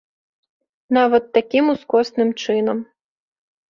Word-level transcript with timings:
Нават 0.97 1.29
такім 1.39 1.65
ускосным 1.77 2.29
чынам. 2.43 2.77